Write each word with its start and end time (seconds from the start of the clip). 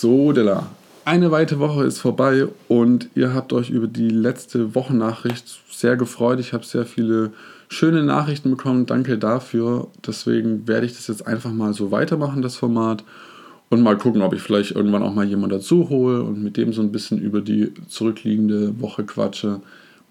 So, 0.00 0.32
Della. 0.32 0.66
Eine 1.06 1.30
weitere 1.30 1.58
Woche 1.58 1.84
ist 1.84 2.00
vorbei 2.00 2.48
und 2.68 3.08
ihr 3.14 3.32
habt 3.32 3.54
euch 3.54 3.70
über 3.70 3.86
die 3.86 4.10
letzte 4.10 4.74
Wochennachricht 4.74 5.58
sehr 5.70 5.96
gefreut. 5.96 6.38
Ich 6.38 6.52
habe 6.52 6.66
sehr 6.66 6.84
viele 6.84 7.30
schöne 7.68 8.02
Nachrichten 8.02 8.50
bekommen. 8.50 8.84
Danke 8.84 9.16
dafür. 9.16 9.88
Deswegen 10.06 10.68
werde 10.68 10.84
ich 10.84 10.94
das 10.96 11.06
jetzt 11.06 11.26
einfach 11.26 11.50
mal 11.50 11.72
so 11.72 11.92
weitermachen, 11.92 12.42
das 12.42 12.56
Format. 12.56 13.04
Und 13.70 13.80
mal 13.80 13.96
gucken, 13.96 14.20
ob 14.20 14.34
ich 14.34 14.42
vielleicht 14.42 14.72
irgendwann 14.72 15.02
auch 15.02 15.14
mal 15.14 15.24
jemanden 15.24 15.56
dazu 15.56 15.88
hole 15.88 16.22
und 16.22 16.42
mit 16.42 16.58
dem 16.58 16.74
so 16.74 16.82
ein 16.82 16.92
bisschen 16.92 17.18
über 17.18 17.40
die 17.40 17.72
zurückliegende 17.88 18.78
Woche 18.82 19.04
quatsche. 19.04 19.60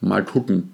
Mal 0.02 0.26
gucken. 0.26 0.72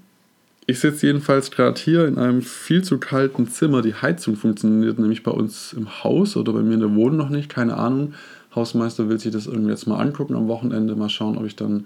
Ich 0.68 0.80
sitze 0.80 1.08
jedenfalls 1.08 1.52
gerade 1.52 1.82
hier 1.82 2.08
in 2.08 2.18
einem 2.18 2.42
viel 2.42 2.82
zu 2.82 2.98
kalten 2.98 3.50
Zimmer. 3.50 3.82
Die 3.82 3.96
Heizung 3.96 4.38
funktioniert 4.38 5.00
nämlich 5.00 5.22
bei 5.22 5.32
uns 5.32 5.74
im 5.74 6.02
Haus 6.02 6.38
oder 6.38 6.54
bei 6.54 6.62
mir 6.62 6.76
in 6.76 6.80
der 6.80 6.96
Wohnung 6.96 7.18
noch 7.18 7.30
nicht, 7.30 7.50
keine 7.50 7.76
Ahnung. 7.76 8.14
Hausmeister 8.56 9.10
will 9.10 9.20
sich 9.20 9.32
das 9.32 9.48
irgendwie 9.48 9.72
jetzt 9.72 9.88
mal 9.88 10.00
angucken 10.00 10.36
am 10.36 10.48
Wochenende, 10.48 10.96
mal 10.96 11.10
schauen, 11.10 11.38
ob 11.38 11.46
ich 11.46 11.56
dann 11.56 11.86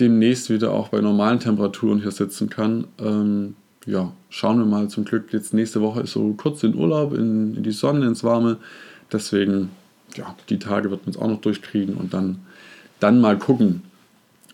demnächst 0.00 0.50
wieder 0.50 0.72
auch 0.72 0.88
bei 0.88 1.00
normalen 1.00 1.40
Temperaturen 1.40 2.00
hier 2.00 2.10
sitzen 2.10 2.48
kann. 2.50 2.86
Ähm, 2.98 3.56
ja, 3.86 4.12
schauen 4.28 4.58
wir 4.58 4.66
mal. 4.66 4.88
Zum 4.88 5.04
Glück 5.04 5.32
jetzt 5.32 5.54
nächste 5.54 5.80
Woche 5.80 6.02
ist 6.02 6.12
so 6.12 6.34
kurz 6.34 6.62
in 6.62 6.74
Urlaub, 6.74 7.14
in, 7.14 7.56
in 7.56 7.62
die 7.62 7.72
Sonne, 7.72 8.06
ins 8.06 8.22
Warme. 8.22 8.58
Deswegen, 9.10 9.70
ja, 10.14 10.34
die 10.48 10.58
Tage 10.58 10.90
wird 10.90 11.06
man 11.06 11.14
es 11.14 11.20
auch 11.20 11.28
noch 11.28 11.40
durchkriegen 11.40 11.96
und 11.96 12.12
dann, 12.12 12.40
dann 13.00 13.20
mal 13.20 13.38
gucken. 13.38 13.82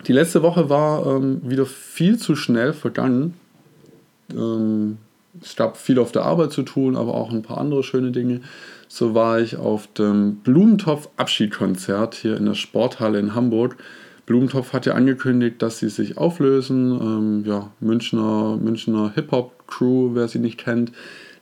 Die 0.07 0.13
letzte 0.13 0.43
Woche 0.43 0.71
war 0.71 1.07
ähm, 1.07 1.41
wieder 1.45 1.67
viel 1.67 2.19
zu 2.19 2.37
schnell 2.37 2.73
vergangen. 2.73 3.35
Ähm, 4.31 4.99
es 5.43 5.57
gab 5.57 5.77
viel 5.77 5.99
auf 5.99 6.13
der 6.13 6.23
Arbeit 6.23 6.53
zu 6.53 6.63
tun, 6.63 6.97
aber 6.97 7.15
auch 7.15 7.31
ein 7.31 7.43
paar 7.43 7.59
andere 7.59 7.83
schöne 7.83 8.13
Dinge. 8.13 8.41
So 8.89 9.15
war 9.15 9.41
ich 9.41 9.57
auf 9.57 9.87
dem 9.95 10.37
Blumentopf-Abschiedkonzert 10.37 12.15
hier 12.15 12.37
in 12.37 12.47
der 12.47 12.55
Sporthalle 12.55 13.19
in 13.19 13.35
Hamburg. 13.35 13.77
Blumentopf 14.27 14.73
hat 14.73 14.87
ja 14.87 14.95
angekündigt, 14.95 15.61
dass 15.61 15.79
sie 15.79 15.89
sich 15.89 16.17
auflösen. 16.17 16.93
Ähm, 16.93 17.45
ja, 17.45 17.71
Münchner, 17.81 18.57
Münchner 18.57 19.13
Hip-Hop-Crew, 19.15 20.15
wer 20.15 20.29
sie 20.29 20.39
nicht 20.39 20.59
kennt, 20.59 20.93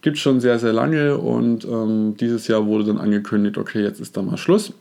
gibt 0.01 0.17
es 0.17 0.23
schon 0.23 0.41
sehr, 0.41 0.59
sehr 0.59 0.73
lange. 0.73 1.19
Und 1.19 1.65
ähm, 1.65 2.17
dieses 2.19 2.49
Jahr 2.49 2.67
wurde 2.67 2.85
dann 2.85 2.99
angekündigt, 2.99 3.59
okay, 3.59 3.83
jetzt 3.83 4.01
ist 4.01 4.17
da 4.17 4.23
mal 4.23 4.37
Schluss. 4.37 4.73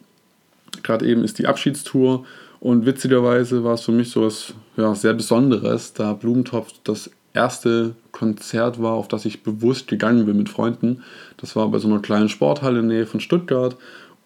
Gerade 0.82 1.06
eben 1.06 1.24
ist 1.24 1.38
die 1.38 1.48
Abschiedstour. 1.48 2.26
Und 2.60 2.86
witzigerweise 2.86 3.64
war 3.64 3.74
es 3.74 3.82
für 3.82 3.92
mich 3.92 4.12
so 4.12 4.24
was 4.24 4.54
ja, 4.78 4.96
sehr 4.96 5.14
Besonderes, 5.14 5.94
da 5.94 6.14
Blumentopf 6.14 6.74
das 6.84 7.10
erste 7.34 7.96
Konzert 8.12 8.82
war, 8.82 8.94
auf 8.94 9.08
das 9.08 9.26
ich 9.26 9.44
bewusst 9.44 9.88
gegangen 9.88 10.26
bin 10.26 10.38
mit 10.38 10.50
Freunden. 10.50 11.04
Das 11.38 11.56
war 11.56 11.68
bei 11.70 11.80
so 11.80 11.88
einer 11.88 12.00
kleinen 12.00 12.30
Sporthalle 12.30 12.80
in 12.80 12.90
der 12.90 12.98
Nähe 12.98 13.06
von 13.06 13.20
Stuttgart. 13.20 13.78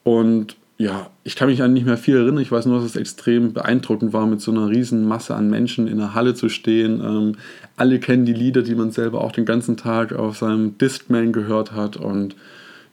Und 0.03 0.55
ja, 0.77 1.09
ich 1.23 1.35
kann 1.35 1.47
mich 1.47 1.61
an 1.61 1.73
nicht 1.73 1.85
mehr 1.85 1.97
viel 1.97 2.17
erinnern. 2.17 2.39
Ich 2.41 2.51
weiß 2.51 2.65
nur, 2.65 2.77
dass 2.77 2.85
es 2.85 2.95
extrem 2.97 3.53
beeindruckend 3.53 4.11
war, 4.11 4.25
mit 4.27 4.41
so 4.41 4.51
einer 4.51 4.69
riesen 4.69 5.07
Masse 5.07 5.33
an 5.33 5.49
Menschen 5.49 5.87
in 5.87 5.97
der 5.97 6.13
Halle 6.13 6.33
zu 6.33 6.49
stehen. 6.49 6.99
Ähm, 6.99 7.35
alle 7.77 7.99
kennen 7.99 8.25
die 8.25 8.33
Lieder, 8.33 8.61
die 8.61 8.75
man 8.75 8.91
selber 8.91 9.21
auch 9.21 9.31
den 9.31 9.45
ganzen 9.45 9.77
Tag 9.77 10.13
auf 10.13 10.37
seinem 10.37 10.77
Discman 10.77 11.31
gehört 11.31 11.71
hat. 11.71 11.95
Und 11.95 12.35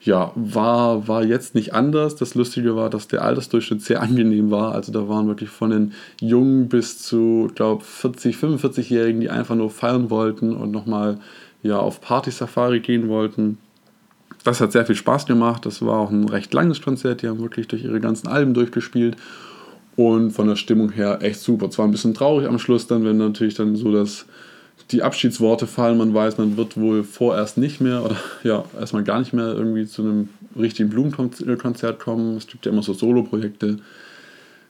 ja, 0.05 0.33
war, 0.34 1.06
war 1.06 1.25
jetzt 1.25 1.55
nicht 1.55 1.75
anders. 1.75 2.17
Das 2.17 2.34
Lustige 2.34 2.75
war, 2.75 2.91
dass 2.91 3.06
der 3.06 3.22
Altersdurchschnitt 3.22 3.83
sehr 3.83 4.03
angenehm 4.03 4.50
war. 4.50 4.75
Also 4.75 4.91
da 4.91 5.08
waren 5.08 5.28
wirklich 5.28 5.50
von 5.50 5.70
den 5.70 5.92
Jungen 6.20 6.69
bis 6.69 6.98
zu, 6.98 7.50
glaube 7.55 7.84
40, 7.84 8.36
45-Jährigen, 8.36 9.20
die 9.20 9.30
einfach 9.30 9.55
nur 9.55 9.70
feiern 9.70 10.11
wollten 10.11 10.56
und 10.56 10.73
nochmal 10.73 11.19
ja, 11.62 11.78
auf 11.78 12.00
Party-Safari 12.00 12.80
gehen 12.80 13.08
wollten. 13.08 13.58
Das 14.42 14.61
hat 14.61 14.73
sehr 14.73 14.84
viel 14.84 14.97
Spaß 14.97 15.27
gemacht. 15.27 15.64
Das 15.67 15.83
war 15.83 15.98
auch 16.00 16.11
ein 16.11 16.28
recht 16.28 16.53
langes 16.53 16.83
Konzert. 16.83 17.23
Die 17.23 17.28
haben 17.28 17.41
wirklich 17.41 17.69
durch 17.69 17.84
ihre 17.84 18.00
ganzen 18.00 18.27
Alben 18.27 18.55
durchgespielt. 18.55 19.17
Und 19.95 20.33
von 20.33 20.48
der 20.48 20.56
Stimmung 20.56 20.91
her 20.91 21.19
echt 21.23 21.39
super. 21.39 21.70
Zwar 21.70 21.86
ein 21.86 21.92
bisschen 21.92 22.14
traurig 22.14 22.48
am 22.48 22.58
Schluss 22.58 22.89
dann, 22.89 23.05
wenn 23.05 23.19
natürlich 23.19 23.55
dann 23.55 23.77
so 23.77 23.92
das 23.92 24.27
die 24.91 25.03
Abschiedsworte 25.03 25.67
fallen, 25.67 25.98
man 25.98 26.12
weiß, 26.12 26.39
man 26.39 26.57
wird 26.57 26.77
wohl 26.77 27.02
vorerst 27.05 27.57
nicht 27.58 27.80
mehr 27.80 28.05
oder 28.05 28.17
ja, 28.42 28.64
erstmal 28.79 29.05
gar 29.05 29.19
nicht 29.19 29.33
mehr 29.33 29.47
irgendwie 29.47 29.86
zu 29.86 30.02
einem 30.02 30.29
richtigen 30.57 30.91
Blumenkonzert 30.91 31.98
kommen. 31.98 32.36
Es 32.36 32.47
gibt 32.47 32.67
ja 32.67 32.73
immer 32.73 32.83
so 32.83 32.92
Solo-Projekte. 32.92 33.79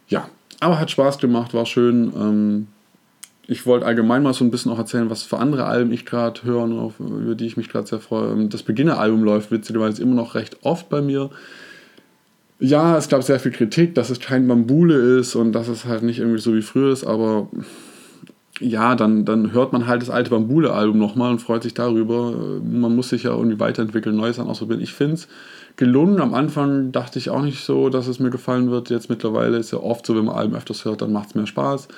Ja, 0.09 0.29
aber 0.61 0.79
hat 0.79 0.91
Spaß 0.91 1.19
gemacht, 1.19 1.55
war 1.55 1.67
schön. 1.67 2.13
Ähm, 2.15 2.67
ich 3.49 3.67
wollte 3.67 3.85
allgemein 3.87 4.23
mal 4.23 4.35
so 4.35 4.45
ein 4.45 4.51
bisschen 4.51 4.71
auch 4.71 4.79
erzählen, 4.79 5.11
was 5.11 5.25
für 5.25 5.39
andere 5.39 5.65
Alben 5.65 5.93
ich 5.93 6.07
gerade 6.07 6.45
höre 6.45 6.63
und 6.63 6.93
über 7.01 7.35
die 7.35 7.47
ich 7.47 7.57
mich 7.57 7.69
gerade 7.69 7.89
sehr 7.89 7.99
freue. 7.99 8.31
Ähm, 8.31 8.49
das 8.49 8.63
Beginner-Album 8.63 9.25
läuft 9.25 9.51
witzigerweise 9.51 10.03
immer 10.03 10.15
noch 10.15 10.35
recht 10.35 10.59
oft 10.63 10.89
bei 10.89 11.03
mir. 11.03 11.31
Ja, 12.61 12.97
es 12.97 13.09
gab 13.09 13.25
sehr 13.25 13.41
viel 13.41 13.51
Kritik, 13.51 13.97
dass 13.97 14.09
es 14.09 14.21
kein 14.21 14.47
Bambule 14.47 15.19
ist 15.19 15.35
und 15.35 15.53
dass 15.53 15.67
es 15.67 15.85
halt 15.85 16.05
nicht 16.05 16.21
irgendwie 16.21 16.41
so 16.41 16.55
wie 16.55 16.63
früher 16.63 16.93
ist, 16.93 17.05
aber 17.05 17.49
ja, 18.61 18.95
dann, 18.95 19.25
dann 19.25 19.53
hört 19.53 19.73
man 19.73 19.87
halt 19.87 20.03
das 20.03 20.11
alte 20.11 20.31
Bambule-Album 20.31 20.99
nochmal 20.99 21.31
und 21.31 21.41
freut 21.41 21.63
sich 21.63 21.75
darüber. 21.75 22.33
Man 22.63 22.95
muss 22.95 23.09
sich 23.09 23.23
ja 23.23 23.31
irgendwie 23.31 23.59
weiterentwickeln, 23.59 24.17
Neues 24.17 24.39
an 24.39 24.47
ausprobieren. 24.47 24.81
Ich 24.81 24.93
finde 24.93 25.15
es 25.15 25.29
gelungen. 25.77 26.21
Am 26.21 26.35
Anfang 26.35 26.93
dachte 26.93 27.19
ich 27.19 27.31
auch 27.31 27.43
nicht 27.43 27.65
so, 27.65 27.89
dass 27.89 28.07
es 28.07 28.21
mir 28.21 28.31
gefallen 28.31 28.71
wird. 28.71 28.91
Jetzt 28.91 29.09
mittlerweile 29.09 29.57
ist 29.57 29.73
ja 29.73 29.79
oft 29.79 30.05
so, 30.05 30.15
wenn 30.17 30.27
man 30.27 30.37
Alben 30.37 30.55
öfters 30.55 30.85
hört, 30.85 31.01
dann 31.01 31.13
macht 31.13 31.31
es 31.31 31.35
mehr 31.35 31.47
Spaß. 31.47 31.89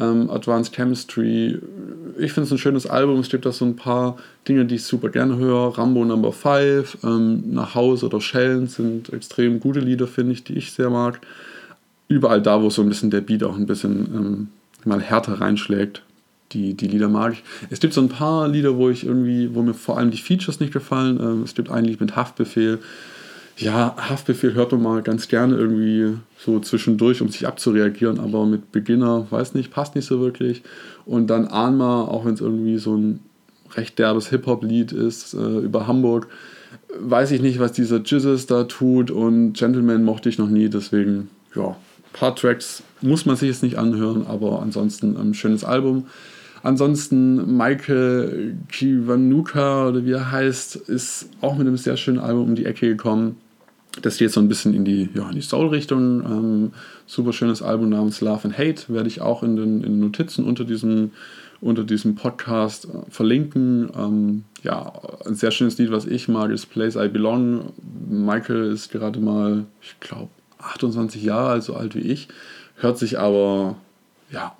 Ähm, 0.00 0.30
Advanced 0.30 0.74
Chemistry, 0.74 1.58
ich 2.18 2.32
finde 2.32 2.46
es 2.46 2.52
ein 2.52 2.58
schönes 2.58 2.86
Album. 2.86 3.20
Es 3.20 3.28
gibt 3.28 3.44
da 3.44 3.52
so 3.52 3.64
ein 3.64 3.76
paar 3.76 4.16
Dinge, 4.48 4.64
die 4.64 4.76
ich 4.76 4.84
super 4.84 5.10
gerne 5.10 5.36
höre. 5.36 5.76
Rambo 5.76 6.04
Number 6.04 6.32
5, 6.32 6.98
ähm, 7.04 7.44
Nach 7.52 7.74
Hause 7.74 8.06
oder 8.06 8.20
Schellen 8.20 8.66
sind 8.66 9.12
extrem 9.12 9.60
gute 9.60 9.80
Lieder, 9.80 10.06
finde 10.06 10.32
ich, 10.32 10.44
die 10.44 10.54
ich 10.54 10.72
sehr 10.72 10.90
mag. 10.90 11.20
Überall 12.08 12.40
da, 12.40 12.62
wo 12.62 12.70
so 12.70 12.80
ein 12.80 12.88
bisschen 12.88 13.10
der 13.10 13.20
Beat 13.20 13.44
auch 13.44 13.56
ein 13.56 13.66
bisschen 13.66 14.08
ähm, 14.14 14.48
mal 14.88 15.00
härter 15.00 15.40
reinschlägt, 15.40 16.02
die, 16.52 16.74
die 16.74 16.88
Lieder 16.88 17.08
mag 17.08 17.34
ich. 17.34 17.42
Es 17.70 17.80
gibt 17.80 17.94
so 17.94 18.00
ein 18.00 18.08
paar 18.08 18.48
Lieder, 18.48 18.76
wo 18.76 18.88
ich 18.90 19.04
irgendwie, 19.04 19.54
wo 19.54 19.62
mir 19.62 19.74
vor 19.74 19.98
allem 19.98 20.10
die 20.10 20.18
Features 20.18 20.60
nicht 20.60 20.72
gefallen. 20.72 21.18
Ähm, 21.20 21.42
es 21.42 21.54
gibt 21.54 21.70
ein 21.70 21.84
Lied 21.84 22.00
mit 22.00 22.16
Haftbefehl. 22.16 22.78
Ja, 23.58 23.96
Haftbefehl 23.96 24.54
hört 24.54 24.72
man 24.72 24.82
mal 24.82 25.02
ganz 25.02 25.28
gerne 25.28 25.56
irgendwie 25.56 26.16
so 26.38 26.60
zwischendurch, 26.60 27.20
um 27.20 27.28
sich 27.28 27.46
abzureagieren, 27.46 28.20
aber 28.20 28.46
mit 28.46 28.70
Beginner, 28.70 29.26
weiß 29.30 29.54
nicht, 29.54 29.72
passt 29.72 29.96
nicht 29.96 30.06
so 30.06 30.20
wirklich. 30.20 30.62
Und 31.04 31.26
dann 31.26 31.46
Anma, 31.48 32.02
auch 32.02 32.24
wenn 32.24 32.34
es 32.34 32.40
irgendwie 32.40 32.78
so 32.78 32.96
ein 32.96 33.20
recht 33.74 33.98
derbes 33.98 34.28
Hip-Hop-Lied 34.28 34.92
ist 34.92 35.34
äh, 35.34 35.58
über 35.58 35.86
Hamburg, 35.86 36.28
weiß 37.00 37.32
ich 37.32 37.42
nicht, 37.42 37.58
was 37.58 37.72
dieser 37.72 38.00
Jesus 38.02 38.46
da 38.46 38.64
tut 38.64 39.10
und 39.10 39.54
Gentleman 39.54 40.04
mochte 40.04 40.28
ich 40.28 40.38
noch 40.38 40.48
nie, 40.48 40.68
deswegen, 40.68 41.28
ja, 41.54 41.76
paar 42.12 42.34
Tracks 42.34 42.82
muss 43.00 43.26
man 43.26 43.36
sich 43.36 43.48
jetzt 43.48 43.62
nicht 43.62 43.76
anhören, 43.76 44.26
aber 44.26 44.60
ansonsten 44.60 45.16
ein 45.16 45.34
schönes 45.34 45.64
Album. 45.64 46.06
Ansonsten 46.62 47.56
Michael 47.56 48.56
Kiwanuka 48.68 49.88
oder 49.88 50.04
wie 50.04 50.12
er 50.12 50.32
heißt, 50.32 50.76
ist 50.76 51.28
auch 51.40 51.56
mit 51.56 51.66
einem 51.66 51.76
sehr 51.76 51.96
schönen 51.96 52.18
Album 52.18 52.44
um 52.44 52.54
die 52.56 52.66
Ecke 52.66 52.88
gekommen. 52.88 53.36
Das 54.02 54.18
geht 54.18 54.32
so 54.32 54.40
ein 54.40 54.48
bisschen 54.48 54.74
in 54.74 54.84
die, 54.84 55.08
ja, 55.14 55.30
die 55.32 55.40
Soul-Richtung. 55.40 56.22
Ähm, 56.24 56.72
super 57.06 57.32
schönes 57.32 57.62
Album 57.62 57.88
namens 57.88 58.20
Love 58.20 58.44
and 58.44 58.58
Hate 58.58 58.92
werde 58.92 59.08
ich 59.08 59.20
auch 59.20 59.42
in 59.42 59.56
den, 59.56 59.82
in 59.82 59.98
Notizen 60.00 60.44
unter 60.44 60.64
diesem, 60.64 61.12
unter 61.60 61.84
diesem 61.84 62.14
Podcast 62.14 62.86
äh, 62.86 63.10
verlinken. 63.10 63.90
Ähm, 63.96 64.44
ja, 64.62 64.92
ein 65.24 65.34
sehr 65.34 65.50
schönes 65.50 65.78
Lied, 65.78 65.90
was 65.90 66.06
ich 66.06 66.28
mag, 66.28 66.50
ist 66.50 66.66
Place 66.66 66.96
I 66.96 67.08
Belong. 67.08 67.72
Michael 68.08 68.72
ist 68.72 68.90
gerade 68.90 69.20
mal, 69.20 69.64
ich 69.80 69.98
glaube, 70.00 70.30
28 70.58 71.22
Jahre 71.22 71.50
alt, 71.50 71.62
so 71.62 71.74
alt 71.74 71.94
wie 71.94 72.00
ich, 72.00 72.28
hört 72.76 72.98
sich 72.98 73.18
aber 73.18 73.76
ja, 74.30 74.54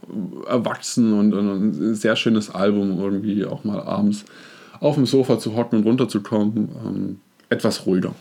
erwachsen 0.46 1.12
und, 1.12 1.34
und, 1.34 1.48
ein 1.48 1.94
sehr 1.94 2.16
schönes 2.16 2.50
Album, 2.50 2.98
irgendwie 2.98 3.44
auch 3.44 3.64
mal 3.64 3.80
abends 3.80 4.24
auf 4.80 4.94
dem 4.94 5.06
Sofa 5.06 5.38
zu 5.38 5.56
hocken 5.56 5.80
und 5.80 5.84
runterzukommen. 5.84 6.68
Ähm, 6.84 7.20
etwas 7.50 7.86
ruhiger. 7.86 8.14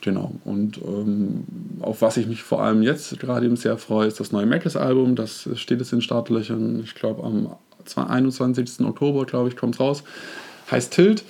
Genau. 0.00 0.32
Und 0.44 0.78
ähm, 0.78 1.44
auf 1.80 2.02
was 2.02 2.16
ich 2.16 2.26
mich 2.26 2.42
vor 2.42 2.62
allem 2.62 2.82
jetzt 2.82 3.18
gerade 3.20 3.46
eben 3.46 3.56
sehr 3.56 3.78
freue, 3.78 4.08
ist 4.08 4.18
das 4.18 4.32
neue 4.32 4.46
Mackes-Album. 4.46 5.14
Das 5.14 5.48
steht 5.54 5.78
jetzt 5.78 5.92
in 5.92 6.02
Startlöchern. 6.02 6.80
Ich 6.82 6.94
glaube, 6.94 7.22
am 7.22 7.56
21. 7.94 8.84
Oktober, 8.84 9.24
glaube 9.26 9.48
ich, 9.48 9.56
kommt 9.56 9.76
es 9.76 9.80
raus. 9.80 10.02
Heißt 10.70 10.92
Tilt. 10.92 11.24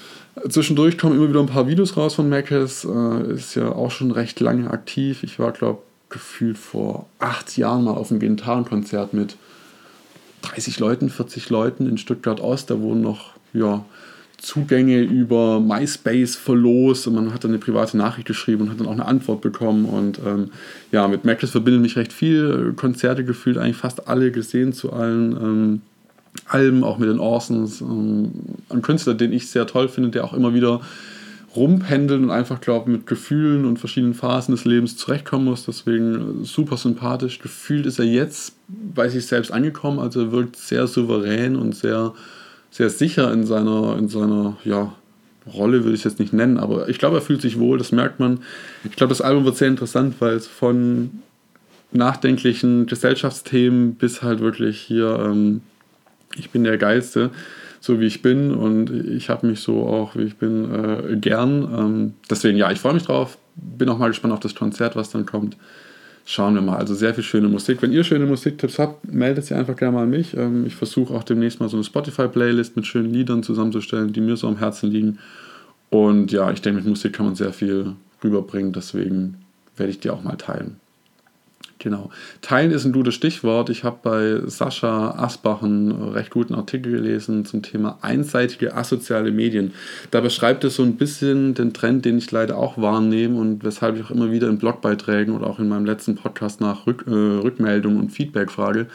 Zwischendurch 0.48 0.96
kommen 0.96 1.16
immer 1.16 1.28
wieder 1.28 1.40
ein 1.40 1.46
paar 1.46 1.66
Videos 1.66 1.96
raus 1.98 2.14
von 2.14 2.30
Mackes. 2.30 2.86
Äh, 2.86 3.34
ist 3.34 3.54
ja 3.54 3.72
auch 3.72 3.90
schon 3.90 4.10
recht 4.10 4.40
lange 4.40 4.70
aktiv. 4.70 5.22
Ich 5.22 5.38
war, 5.38 5.52
glaube 5.52 5.82
gefühlt 6.12 6.58
vor 6.58 7.06
acht 7.18 7.56
Jahren 7.56 7.84
mal 7.84 7.92
auf 7.92 8.10
einem 8.10 8.20
Gitarrenkonzert 8.20 9.12
mit 9.12 9.36
30 10.42 10.78
Leuten, 10.78 11.08
40 11.08 11.50
Leuten 11.50 11.88
in 11.88 11.98
Stuttgart 11.98 12.40
Ost. 12.40 12.70
Da 12.70 12.80
wurden 12.80 13.00
noch 13.00 13.32
ja, 13.52 13.84
Zugänge 14.38 15.00
über 15.00 15.60
MySpace 15.60 16.34
verlost 16.36 17.06
und 17.06 17.14
man 17.14 17.32
hat 17.32 17.44
dann 17.44 17.52
eine 17.52 17.58
private 17.58 17.96
Nachricht 17.96 18.26
geschrieben 18.26 18.62
und 18.62 18.70
hat 18.70 18.80
dann 18.80 18.88
auch 18.88 18.92
eine 18.92 19.06
Antwort 19.06 19.40
bekommen. 19.40 19.84
Und 19.84 20.18
ähm, 20.26 20.50
ja, 20.90 21.06
mit 21.06 21.24
Macless 21.24 21.52
verbindet 21.52 21.82
mich 21.82 21.96
recht 21.96 22.12
viel. 22.12 22.72
Konzerte 22.74 23.24
gefühlt, 23.24 23.56
eigentlich 23.56 23.76
fast 23.76 24.08
alle 24.08 24.32
gesehen 24.32 24.72
zu 24.72 24.92
allen 24.92 25.32
ähm, 25.32 25.80
Alben, 26.46 26.82
auch 26.82 26.98
mit 26.98 27.08
den 27.08 27.20
Orsons. 27.20 27.80
Ähm, 27.80 28.32
ein 28.68 28.82
Künstler, 28.82 29.14
den 29.14 29.32
ich 29.32 29.48
sehr 29.48 29.66
toll 29.66 29.88
finde, 29.88 30.10
der 30.10 30.24
auch 30.24 30.32
immer 30.32 30.54
wieder 30.54 30.80
rumpendeln 31.54 32.24
und 32.24 32.30
einfach, 32.30 32.60
glaube 32.60 32.90
mit 32.90 33.06
Gefühlen 33.06 33.64
und 33.64 33.78
verschiedenen 33.78 34.14
Phasen 34.14 34.54
des 34.54 34.64
Lebens 34.64 34.96
zurechtkommen 34.96 35.44
muss. 35.44 35.66
Deswegen 35.66 36.44
super 36.44 36.76
sympathisch. 36.76 37.38
Gefühlt 37.38 37.86
ist 37.86 37.98
er 37.98 38.06
jetzt 38.06 38.54
bei 38.68 39.08
sich 39.08 39.26
selbst 39.26 39.52
angekommen, 39.52 39.98
also 39.98 40.20
er 40.20 40.32
wirkt 40.32 40.56
sehr 40.56 40.86
souverän 40.86 41.56
und 41.56 41.74
sehr, 41.74 42.14
sehr 42.70 42.88
sicher 42.88 43.32
in 43.32 43.44
seiner, 43.44 43.96
in 43.98 44.08
seiner 44.08 44.56
ja, 44.64 44.94
Rolle, 45.52 45.84
würde 45.84 45.94
ich 45.94 46.00
es 46.00 46.04
jetzt 46.04 46.20
nicht 46.20 46.32
nennen, 46.32 46.56
aber 46.56 46.88
ich 46.88 46.98
glaube, 46.98 47.16
er 47.16 47.22
fühlt 47.22 47.42
sich 47.42 47.58
wohl, 47.58 47.76
das 47.76 47.92
merkt 47.92 48.20
man. 48.20 48.40
Ich 48.84 48.96
glaube, 48.96 49.10
das 49.10 49.20
Album 49.20 49.44
wird 49.44 49.56
sehr 49.56 49.68
interessant, 49.68 50.16
weil 50.20 50.36
es 50.36 50.46
von 50.46 51.22
nachdenklichen 51.90 52.86
Gesellschaftsthemen 52.86 53.96
bis 53.96 54.22
halt 54.22 54.40
wirklich 54.40 54.80
hier, 54.80 55.18
ähm, 55.18 55.60
ich 56.36 56.50
bin 56.50 56.64
der 56.64 56.78
Geilste, 56.78 57.30
so 57.82 57.98
wie 57.98 58.06
ich 58.06 58.22
bin 58.22 58.54
und 58.54 58.90
ich 58.90 59.28
habe 59.28 59.44
mich 59.44 59.58
so 59.58 59.84
auch, 59.88 60.14
wie 60.14 60.22
ich 60.22 60.36
bin, 60.36 60.72
äh, 60.72 61.16
gern. 61.16 61.68
Ähm, 61.76 62.14
deswegen, 62.30 62.56
ja, 62.56 62.70
ich 62.70 62.78
freue 62.78 62.94
mich 62.94 63.02
drauf. 63.02 63.38
Bin 63.56 63.88
auch 63.88 63.98
mal 63.98 64.06
gespannt 64.06 64.32
auf 64.32 64.38
das 64.38 64.54
Konzert, 64.54 64.94
was 64.94 65.10
dann 65.10 65.26
kommt. 65.26 65.56
Schauen 66.24 66.54
wir 66.54 66.62
mal. 66.62 66.76
Also 66.76 66.94
sehr 66.94 67.12
viel 67.12 67.24
schöne 67.24 67.48
Musik. 67.48 67.82
Wenn 67.82 67.90
ihr 67.90 68.04
schöne 68.04 68.24
Musiktipps 68.24 68.78
habt, 68.78 69.12
meldet 69.12 69.46
sie 69.46 69.54
einfach 69.54 69.74
gerne 69.74 69.96
mal 69.96 70.02
an 70.04 70.10
mich. 70.10 70.36
Ähm, 70.36 70.64
ich 70.64 70.76
versuche 70.76 71.12
auch 71.12 71.24
demnächst 71.24 71.58
mal 71.58 71.68
so 71.68 71.76
eine 71.76 71.82
Spotify-Playlist 71.82 72.76
mit 72.76 72.86
schönen 72.86 73.12
Liedern 73.12 73.42
zusammenzustellen, 73.42 74.12
die 74.12 74.20
mir 74.20 74.36
so 74.36 74.46
am 74.46 74.58
Herzen 74.58 74.88
liegen. 74.88 75.18
Und 75.90 76.30
ja, 76.30 76.52
ich 76.52 76.62
denke, 76.62 76.78
mit 76.78 76.88
Musik 76.88 77.14
kann 77.14 77.26
man 77.26 77.34
sehr 77.34 77.52
viel 77.52 77.94
rüberbringen. 78.22 78.72
Deswegen 78.72 79.38
werde 79.76 79.90
ich 79.90 79.98
die 79.98 80.10
auch 80.10 80.22
mal 80.22 80.36
teilen. 80.36 80.76
Genau. 81.82 82.10
Teilen 82.42 82.70
ist 82.70 82.84
ein 82.84 82.92
gutes 82.92 83.14
Stichwort. 83.14 83.68
Ich 83.68 83.82
habe 83.82 83.98
bei 84.04 84.48
Sascha 84.48 85.16
Asbach 85.18 85.64
einen 85.64 85.90
recht 86.12 86.30
guten 86.30 86.54
Artikel 86.54 86.92
gelesen 86.92 87.44
zum 87.44 87.62
Thema 87.62 87.98
einseitige 88.02 88.76
asoziale 88.76 89.32
Medien. 89.32 89.72
Da 90.12 90.20
beschreibt 90.20 90.62
es 90.62 90.76
so 90.76 90.84
ein 90.84 90.94
bisschen 90.94 91.54
den 91.54 91.72
Trend, 91.72 92.04
den 92.04 92.18
ich 92.18 92.30
leider 92.30 92.56
auch 92.56 92.78
wahrnehme 92.78 93.36
und 93.36 93.64
weshalb 93.64 93.96
ich 93.96 94.04
auch 94.04 94.12
immer 94.12 94.30
wieder 94.30 94.48
in 94.48 94.58
Blogbeiträgen 94.58 95.34
oder 95.34 95.48
auch 95.48 95.58
in 95.58 95.68
meinem 95.68 95.84
letzten 95.84 96.14
Podcast 96.14 96.60
nach 96.60 96.86
Rück, 96.86 97.04
äh, 97.08 97.10
Rückmeldung 97.10 97.96
und 97.96 98.10
Feedback 98.10 98.52
frage. 98.52 98.86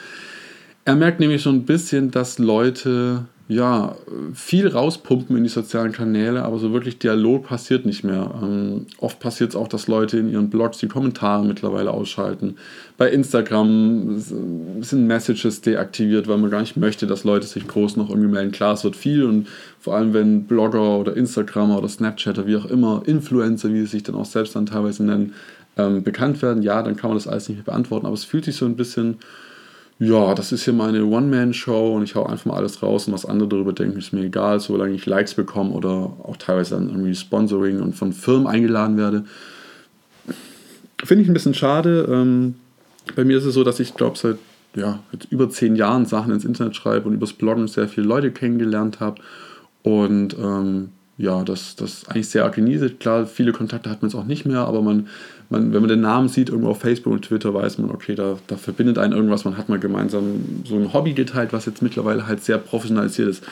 Er 0.86 0.96
merkt 0.96 1.20
nämlich 1.20 1.42
so 1.42 1.50
ein 1.50 1.66
bisschen, 1.66 2.12
dass 2.12 2.40
Leute 2.40 3.26
ja, 3.50 3.96
viel 4.34 4.68
rauspumpen 4.68 5.38
in 5.38 5.44
die 5.44 5.50
sozialen 5.50 5.94
Kanäle, 5.94 6.44
aber 6.44 6.60
so 6.60 6.74
wirklich 6.74 7.00
Dialog 7.00 7.46
passiert 7.46 7.86
nicht 7.86 8.04
mehr. 8.04 8.30
Ähm, 8.44 8.88
oft 8.98 9.22
passiert 9.22 9.52
es 9.52 9.56
auch, 9.56 9.70
dass 9.70 9.88
Leute 9.88 10.18
in 10.18 10.30
ihren 10.30 10.50
Blogs 10.50 10.80
die 10.80 10.90
Kommentare 10.90 11.46
mittlerweile 11.46 11.92
ausschalten. 11.92 12.58
Bei 12.98 13.10
Instagram 13.10 14.20
sind 14.20 15.08
Messages 15.08 15.62
deaktiviert, 15.62 16.28
weil 16.28 16.40
man 16.40 16.52
gar 16.52 16.60
nicht 16.60 16.76
möchte, 16.76 17.08
dass 17.08 17.24
Leute 17.24 17.48
sich 17.48 17.66
groß 17.66 17.96
noch 17.96 18.10
irgendwie 18.10 18.30
melden. 18.30 18.52
Klar, 18.52 18.74
es 18.74 18.84
wird 18.84 18.98
viel 18.98 19.24
und 19.24 19.48
vor 19.80 19.96
allem, 19.96 20.14
wenn 20.14 20.44
Blogger 20.44 20.98
oder 20.98 21.16
Instagramer 21.16 21.78
oder 21.78 21.88
Snapchatter, 21.88 22.48
wie 22.48 22.58
auch 22.58 22.66
immer, 22.66 23.04
Influencer, 23.06 23.70
wie 23.70 23.80
sie 23.80 23.86
sich 23.86 24.04
dann 24.04 24.16
auch 24.16 24.26
selbst 24.26 24.58
dann 24.58 24.66
teilweise 24.66 25.06
nennen, 25.06 25.34
ähm, 25.78 26.04
bekannt 26.04 26.42
werden, 26.42 26.64
ja, 26.64 26.84
dann 26.84 26.98
kann 26.98 27.12
man 27.12 27.18
das 27.18 27.28
alles 27.28 27.48
nicht 27.48 27.60
mehr 27.60 27.66
beantworten. 27.66 28.08
Aber 28.08 28.16
es 28.16 28.26
fühlt 28.26 28.44
sich 28.44 28.58
so 28.58 28.66
ein 28.66 28.76
bisschen 28.76 29.20
ja, 30.00 30.36
das 30.36 30.52
ist 30.52 30.64
hier 30.64 30.74
meine 30.74 31.06
One-Man-Show 31.06 31.96
und 31.96 32.04
ich 32.04 32.16
hau 32.16 32.26
einfach 32.26 32.46
mal 32.46 32.58
alles 32.58 32.84
raus 32.84 33.08
und 33.08 33.14
was 33.14 33.26
andere 33.26 33.50
darüber 33.50 33.74
denken, 33.74 33.98
ist 33.98 34.14
mir 34.14 34.26
egal, 34.26 34.60
solange 34.60 34.94
ich 34.94 35.06
Likes 35.08 35.34
bekomme 35.34 35.72
oder 35.72 36.14
auch 36.24 36.38
teilweise 36.38 36.76
dann 36.76 36.90
irgendwie 36.90 37.16
Sponsoring 37.16 37.82
und 37.82 37.96
von 37.96 38.14
Firmen 38.14 38.46
eingeladen 38.46 38.98
werde. 38.98 39.26
Finde 41.04 41.24
ich 41.24 41.30
ein 41.30 41.34
bisschen 41.34 41.56
schade. 41.56 42.08
Ähm, 42.12 42.56
bei 43.16 43.24
mir 43.24 43.38
ist 43.38 43.46
es 43.46 43.56
so, 43.56 43.64
dass 43.64 43.80
ich 43.80 43.96
glaube, 43.96 44.18
seit 44.18 44.38
ja, 44.76 45.00
über 45.32 45.50
zehn 45.50 45.76
Jahren 45.76 46.06
Sachen 46.06 46.32
ins 46.32 46.46
Internet 46.46 46.76
schreibe 46.76 47.08
und 47.08 47.16
übers 47.16 47.34
Bloggen 47.34 47.68
sehr 47.68 47.88
viele 47.88 48.06
Leute 48.08 48.32
kennengelernt 48.32 49.00
habe. 49.00 49.22
Und 49.82 50.36
ähm, 50.38 50.90
ja, 51.18 51.44
das, 51.44 51.76
das 51.76 52.08
eigentlich 52.08 52.30
sehr 52.30 52.48
genieße. 52.50 52.92
Klar, 52.92 53.26
viele 53.26 53.52
Kontakte 53.52 53.90
hat 53.90 54.02
man 54.02 54.10
jetzt 54.10 54.20
auch 54.20 54.26
nicht 54.26 54.46
mehr, 54.46 54.60
aber 54.60 54.82
man 54.82 55.08
man, 55.50 55.74
wenn 55.74 55.82
man 55.82 55.90
den 55.90 56.02
Namen 56.02 56.28
sieht, 56.28 56.50
irgendwo 56.50 56.72
auf 56.72 56.82
Facebook 56.82 57.14
und 57.14 57.24
Twitter, 57.24 57.54
weiß 57.54 57.78
man, 57.78 57.92
okay, 57.92 58.16
da, 58.16 58.38
da 58.48 58.58
verbindet 58.58 58.98
einen 58.98 59.14
irgendwas, 59.14 59.46
man 59.46 59.58
hat 59.58 59.70
mal 59.70 59.80
gemeinsam 59.80 60.64
so 60.66 60.76
ein 60.76 60.94
Hobby 60.94 61.14
geteilt, 61.14 61.54
was 61.54 61.66
jetzt 61.66 61.82
mittlerweile 61.82 62.28
halt 62.28 62.44
sehr 62.44 62.58
professionalisiert 62.58 63.30
ist. 63.30 63.44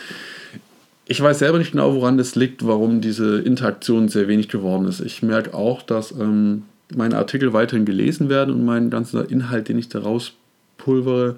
Ich 1.08 1.22
weiß 1.22 1.40
selber 1.40 1.60
nicht 1.60 1.72
genau, 1.72 1.94
woran 1.94 2.18
das 2.18 2.36
liegt, 2.36 2.66
warum 2.66 3.00
diese 3.00 3.40
Interaktion 3.40 4.10
sehr 4.10 4.28
wenig 4.28 4.50
geworden 4.50 4.88
ist. 4.88 5.02
Ich 5.02 5.22
merke 5.22 5.54
auch, 5.54 5.84
dass 5.84 6.12
ähm, 6.12 6.64
meine 6.96 7.18
Artikel 7.18 7.54
weiterhin 7.54 7.86
gelesen 7.86 8.28
werden 8.28 8.54
und 8.54 8.66
mein 8.66 8.90
ganzer 8.90 9.30
Inhalt, 9.30 9.70
den 9.70 9.78
ich 9.78 9.88
da 9.88 10.00
rauspulvere, 10.00 11.36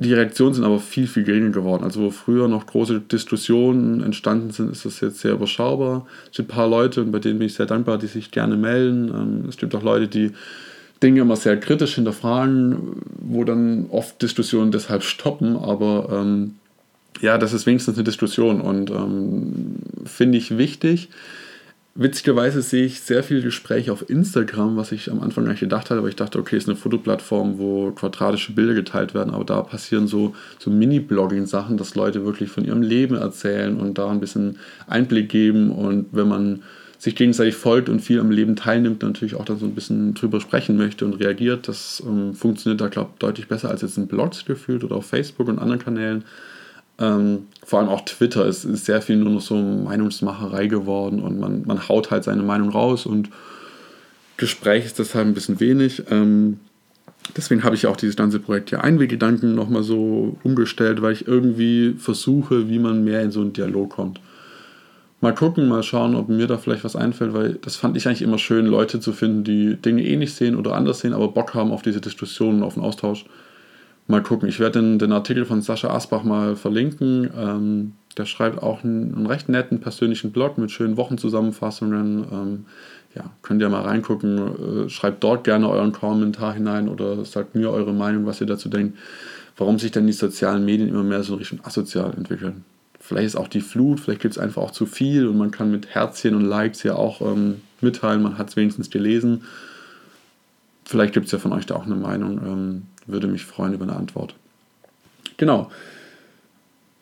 die 0.00 0.12
Reaktionen 0.12 0.54
sind 0.54 0.64
aber 0.64 0.78
viel, 0.78 1.08
viel 1.08 1.24
geringer 1.24 1.50
geworden. 1.50 1.82
Also 1.82 2.02
wo 2.02 2.10
früher 2.10 2.46
noch 2.46 2.66
große 2.66 3.00
Diskussionen 3.00 4.02
entstanden 4.02 4.50
sind, 4.50 4.70
ist 4.70 4.84
das 4.84 5.00
jetzt 5.00 5.20
sehr 5.20 5.32
überschaubar. 5.32 6.06
Es 6.30 6.36
gibt 6.36 6.50
ein 6.50 6.54
paar 6.54 6.68
Leute, 6.68 7.02
und 7.02 7.10
bei 7.10 7.18
denen 7.18 7.38
bin 7.38 7.46
ich 7.46 7.54
sehr 7.54 7.66
dankbar, 7.66 7.98
die 7.98 8.06
sich 8.06 8.30
gerne 8.30 8.56
melden. 8.56 9.08
Ähm, 9.08 9.48
es 9.48 9.56
gibt 9.56 9.74
auch 9.74 9.82
Leute, 9.82 10.06
die 10.06 10.30
Dinge 11.02 11.20
immer 11.20 11.36
sehr 11.36 11.58
kritisch 11.58 11.96
hinterfragen, 11.96 13.02
wo 13.20 13.42
dann 13.42 13.86
oft 13.90 14.22
Diskussionen 14.22 14.70
deshalb 14.70 15.02
stoppen. 15.02 15.56
Aber 15.56 16.08
ähm, 16.12 16.54
ja, 17.20 17.36
das 17.36 17.52
ist 17.52 17.66
wenigstens 17.66 17.96
eine 17.96 18.04
Diskussion 18.04 18.60
und 18.60 18.90
ähm, 18.90 19.76
finde 20.04 20.38
ich 20.38 20.58
wichtig. 20.58 21.08
Witzigerweise 22.00 22.62
sehe 22.62 22.84
ich 22.84 23.00
sehr 23.00 23.24
viel 23.24 23.42
Gespräche 23.42 23.92
auf 23.92 24.08
Instagram, 24.08 24.76
was 24.76 24.92
ich 24.92 25.10
am 25.10 25.20
Anfang 25.20 25.48
nicht 25.48 25.58
gedacht 25.58 25.90
hatte, 25.90 25.98
aber 25.98 26.08
ich 26.08 26.14
dachte, 26.14 26.38
okay, 26.38 26.54
es 26.54 26.62
ist 26.62 26.68
eine 26.68 26.78
Fotoplattform, 26.78 27.58
wo 27.58 27.90
quadratische 27.90 28.52
Bilder 28.52 28.74
geteilt 28.74 29.14
werden, 29.14 29.34
aber 29.34 29.44
da 29.44 29.60
passieren 29.62 30.06
so, 30.06 30.36
so 30.60 30.70
Mini-Blogging-Sachen, 30.70 31.76
dass 31.76 31.96
Leute 31.96 32.24
wirklich 32.24 32.50
von 32.50 32.64
ihrem 32.64 32.82
Leben 32.82 33.16
erzählen 33.16 33.76
und 33.76 33.98
da 33.98 34.08
ein 34.10 34.20
bisschen 34.20 34.60
Einblick 34.86 35.28
geben 35.28 35.72
und 35.72 36.06
wenn 36.12 36.28
man 36.28 36.62
sich 36.98 37.16
gegenseitig 37.16 37.56
folgt 37.56 37.88
und 37.88 37.98
viel 37.98 38.20
am 38.20 38.30
Leben 38.30 38.54
teilnimmt, 38.54 39.02
natürlich 39.02 39.34
auch 39.34 39.44
dann 39.44 39.58
so 39.58 39.66
ein 39.66 39.74
bisschen 39.74 40.14
drüber 40.14 40.40
sprechen 40.40 40.76
möchte 40.76 41.04
und 41.04 41.14
reagiert. 41.14 41.66
Das 41.66 42.00
ähm, 42.06 42.32
funktioniert 42.32 42.80
da, 42.80 42.86
glaube 42.86 43.10
ich, 43.14 43.18
deutlich 43.18 43.48
besser 43.48 43.70
als 43.70 43.82
jetzt 43.82 43.98
in 43.98 44.06
Blogs 44.06 44.44
gefühlt 44.44 44.84
oder 44.84 44.94
auf 44.94 45.06
Facebook 45.06 45.48
und 45.48 45.58
anderen 45.58 45.82
Kanälen. 45.82 46.22
Ähm, 47.00 47.46
vor 47.64 47.78
allem 47.78 47.88
auch 47.88 48.00
Twitter 48.02 48.46
ist, 48.46 48.64
ist, 48.64 48.86
sehr 48.86 49.00
viel 49.00 49.16
nur 49.16 49.32
noch 49.32 49.40
so 49.40 49.54
Meinungsmacherei 49.54 50.66
geworden 50.66 51.20
und 51.20 51.38
man, 51.38 51.62
man 51.64 51.88
haut 51.88 52.10
halt 52.10 52.24
seine 52.24 52.42
Meinung 52.42 52.70
raus 52.70 53.06
und 53.06 53.30
Gespräch 54.36 54.84
ist 54.84 54.98
deshalb 54.98 55.26
ein 55.26 55.34
bisschen 55.34 55.60
wenig. 55.60 56.02
Ähm, 56.10 56.58
deswegen 57.36 57.62
habe 57.64 57.76
ich 57.76 57.86
auch 57.86 57.96
dieses 57.96 58.16
ganze 58.16 58.40
Projekt 58.40 58.70
hier 58.70 58.82
Einweggedanken 58.82 59.54
nochmal 59.54 59.82
so 59.82 60.36
umgestellt, 60.42 61.02
weil 61.02 61.12
ich 61.12 61.28
irgendwie 61.28 61.94
versuche, 61.98 62.68
wie 62.68 62.78
man 62.78 63.04
mehr 63.04 63.22
in 63.22 63.30
so 63.30 63.40
einen 63.40 63.52
Dialog 63.52 63.90
kommt. 63.90 64.20
Mal 65.20 65.34
gucken, 65.34 65.68
mal 65.68 65.82
schauen, 65.82 66.14
ob 66.14 66.28
mir 66.28 66.46
da 66.46 66.58
vielleicht 66.58 66.84
was 66.84 66.94
einfällt, 66.94 67.34
weil 67.34 67.54
das 67.54 67.74
fand 67.74 67.96
ich 67.96 68.06
eigentlich 68.06 68.22
immer 68.22 68.38
schön, 68.38 68.66
Leute 68.66 69.00
zu 69.00 69.12
finden, 69.12 69.42
die 69.42 69.74
Dinge 69.74 70.04
ähnlich 70.04 70.34
sehen 70.34 70.54
oder 70.54 70.74
anders 70.74 71.00
sehen, 71.00 71.12
aber 71.12 71.28
Bock 71.28 71.54
haben 71.54 71.72
auf 71.72 71.82
diese 71.82 72.00
Diskussionen, 72.00 72.62
auf 72.62 72.74
den 72.74 72.84
Austausch. 72.84 73.24
Mal 74.10 74.22
gucken. 74.22 74.48
Ich 74.48 74.58
werde 74.58 74.80
den, 74.80 74.98
den 74.98 75.12
Artikel 75.12 75.44
von 75.44 75.60
Sascha 75.60 75.90
Asbach 75.90 76.24
mal 76.24 76.56
verlinken. 76.56 77.30
Ähm, 77.36 77.92
der 78.16 78.24
schreibt 78.24 78.62
auch 78.62 78.82
einen, 78.82 79.14
einen, 79.14 79.26
recht 79.26 79.50
netten 79.50 79.80
persönlichen 79.80 80.32
Blog 80.32 80.56
mit 80.56 80.70
schönen 80.70 80.96
Wochenzusammenfassungen. 80.96 82.24
Ähm, 82.32 82.64
ja, 83.14 83.30
könnt 83.42 83.60
ihr 83.60 83.68
mal 83.68 83.82
reingucken. 83.82 84.86
Äh, 84.86 84.88
schreibt 84.88 85.22
dort 85.22 85.44
gerne 85.44 85.68
euren 85.68 85.92
Kommentar 85.92 86.54
hinein 86.54 86.88
oder 86.88 87.22
sagt 87.26 87.54
mir 87.54 87.70
eure 87.70 87.92
Meinung, 87.92 88.24
was 88.24 88.40
ihr 88.40 88.46
dazu 88.46 88.70
denkt. 88.70 88.96
Warum 89.58 89.78
sich 89.78 89.90
denn 89.90 90.06
die 90.06 90.14
sozialen 90.14 90.64
Medien 90.64 90.88
immer 90.88 91.04
mehr 91.04 91.22
so 91.22 91.34
in 91.34 91.40
Richtung 91.40 91.60
asozial 91.62 92.14
entwickeln. 92.16 92.64
Vielleicht 92.98 93.26
ist 93.26 93.36
auch 93.36 93.48
die 93.48 93.60
Flut, 93.60 94.00
vielleicht 94.00 94.22
gibt 94.22 94.36
es 94.36 94.38
einfach 94.38 94.62
auch 94.62 94.70
zu 94.70 94.86
viel 94.86 95.26
und 95.26 95.36
man 95.36 95.50
kann 95.50 95.70
mit 95.70 95.94
Herzchen 95.94 96.34
und 96.34 96.44
Likes 96.44 96.82
ja 96.82 96.94
auch 96.94 97.20
ähm, 97.20 97.60
mitteilen, 97.82 98.22
man 98.22 98.38
hat 98.38 98.48
es 98.48 98.56
wenigstens 98.56 98.90
gelesen. 98.90 99.42
Vielleicht 100.88 101.12
gibt 101.12 101.26
es 101.26 101.32
ja 101.32 101.38
von 101.38 101.52
euch 101.52 101.66
da 101.66 101.76
auch 101.76 101.84
eine 101.84 101.96
Meinung. 101.96 102.40
Ähm, 102.42 102.82
würde 103.06 103.26
mich 103.26 103.44
freuen 103.44 103.74
über 103.74 103.84
eine 103.84 103.94
Antwort. 103.94 104.34
Genau. 105.36 105.70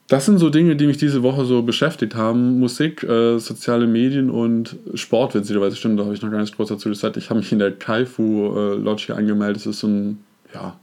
Das 0.08 0.26
sind 0.26 0.38
so 0.38 0.50
Dinge, 0.50 0.74
die 0.74 0.88
mich 0.88 0.96
diese 0.96 1.22
Woche 1.22 1.44
so 1.44 1.62
beschäftigt 1.62 2.16
haben. 2.16 2.58
Musik, 2.58 3.04
äh, 3.04 3.38
soziale 3.38 3.86
Medien 3.86 4.28
und 4.28 4.74
Sport, 4.94 5.36
witzigerweise 5.36 5.76
stimmt, 5.76 6.00
da 6.00 6.04
habe 6.04 6.14
ich 6.14 6.20
noch 6.20 6.32
gar 6.32 6.40
nicht 6.40 6.56
groß 6.56 6.66
dazu 6.66 6.88
gesagt. 6.88 7.16
Ich 7.16 7.30
habe 7.30 7.38
mich 7.38 7.52
in 7.52 7.60
der 7.60 7.70
Kaifu 7.70 8.56
äh, 8.56 8.74
Lodge 8.74 9.04
hier 9.06 9.16
angemeldet. 9.16 9.58
Das 9.58 9.66
ist 9.66 9.78
so 9.78 9.86
ein 9.86 10.18
ja, 10.52 10.76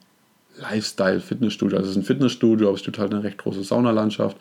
Lifestyle-Fitnessstudio. 0.62 1.77
Also 1.77 1.89
es 1.89 1.98
ist 1.98 2.03
ein 2.03 2.05
Fitnessstudio, 2.05 2.69
aber 2.69 2.77
es 2.77 2.83
gibt 2.83 3.00
halt 3.00 3.13
eine 3.13 3.22
recht 3.25 3.38
große 3.38 3.65
Saunalandschaft. 3.65 4.38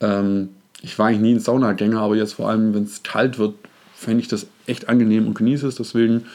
Ähm, 0.00 0.50
ich 0.82 0.98
war 0.98 1.06
eigentlich 1.06 1.20
nie 1.20 1.32
ein 1.32 1.40
Saunagänger, 1.40 2.00
aber 2.00 2.16
jetzt 2.16 2.34
vor 2.34 2.50
allem, 2.50 2.74
wenn 2.74 2.82
es 2.82 3.02
kalt 3.02 3.38
wird, 3.38 3.54
fände 3.94 4.20
ich 4.20 4.28
das 4.28 4.46
echt 4.66 4.90
angenehm 4.90 5.26
und 5.26 5.32
genieße 5.32 5.66
es. 5.66 5.76
Deswegen 5.76 6.26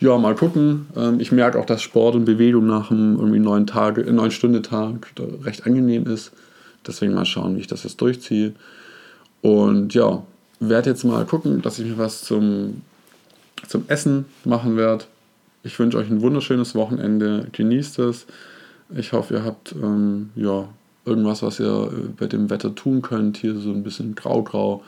ja, 0.00 0.18
mal 0.18 0.34
gucken. 0.34 0.86
Ähm, 0.96 1.20
ich 1.20 1.30
merke 1.32 1.58
auch, 1.58 1.66
dass 1.66 1.82
Sport 1.82 2.14
und 2.14 2.24
Bewegung 2.24 2.66
nach 2.66 2.90
einem 2.90 3.16
irgendwie 3.18 3.38
neun 3.38 3.66
Tage, 3.66 4.02
äh, 4.02 5.44
recht 5.44 5.66
angenehm 5.66 6.06
ist. 6.06 6.32
Deswegen 6.86 7.14
mal 7.14 7.26
schauen, 7.26 7.56
wie 7.56 7.60
ich 7.60 7.66
das 7.66 7.84
jetzt 7.84 8.00
durchziehe. 8.00 8.54
Und 9.42 9.94
ja, 9.94 10.22
werde 10.58 10.90
jetzt 10.90 11.04
mal 11.04 11.24
gucken, 11.24 11.62
dass 11.62 11.78
ich 11.78 11.86
mir 11.86 11.98
was 11.98 12.22
zum, 12.22 12.82
zum 13.68 13.84
Essen 13.88 14.24
machen 14.44 14.76
werde. 14.76 15.04
Ich 15.62 15.78
wünsche 15.78 15.98
euch 15.98 16.10
ein 16.10 16.22
wunderschönes 16.22 16.74
Wochenende. 16.74 17.46
Genießt 17.52 17.98
es. 18.00 18.26
Ich 18.96 19.12
hoffe, 19.12 19.34
ihr 19.34 19.44
habt 19.44 19.74
ähm, 19.80 20.30
ja, 20.34 20.68
irgendwas, 21.04 21.42
was 21.42 21.60
ihr 21.60 21.90
äh, 21.92 22.08
bei 22.18 22.26
dem 22.26 22.48
Wetter 22.48 22.74
tun 22.74 23.02
könnt. 23.02 23.36
Hier 23.36 23.54
so 23.54 23.70
ein 23.70 23.82
bisschen 23.82 24.14
grau-grau 24.14 24.82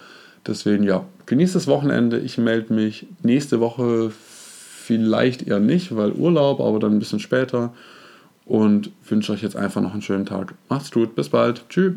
Deswegen 0.46 0.82
ja, 0.82 1.04
genießt 1.26 1.54
das 1.54 1.66
Wochenende. 1.66 2.18
Ich 2.18 2.38
melde 2.38 2.74
mich 2.74 3.06
nächste 3.22 3.60
Woche 3.60 4.10
vielleicht 4.82 5.46
eher 5.46 5.60
nicht, 5.60 5.94
weil 5.96 6.12
Urlaub, 6.12 6.60
aber 6.60 6.78
dann 6.78 6.92
ein 6.92 6.98
bisschen 6.98 7.20
später. 7.20 7.72
Und 8.44 8.90
wünsche 9.08 9.32
euch 9.32 9.42
jetzt 9.42 9.56
einfach 9.56 9.80
noch 9.80 9.92
einen 9.92 10.02
schönen 10.02 10.26
Tag. 10.26 10.54
Macht's 10.68 10.90
gut, 10.90 11.14
bis 11.14 11.28
bald. 11.28 11.64
Tschüss. 11.68 11.94